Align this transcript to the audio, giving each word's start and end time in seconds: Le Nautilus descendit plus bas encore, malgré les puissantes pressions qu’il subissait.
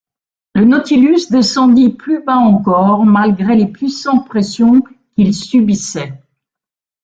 Le 0.55 0.65
Nautilus 0.65 1.29
descendit 1.29 1.89
plus 1.89 2.23
bas 2.23 2.37
encore, 2.39 3.05
malgré 3.05 3.55
les 3.55 3.67
puissantes 3.67 4.27
pressions 4.27 4.81
qu’il 5.15 5.31
subissait. 5.35 6.23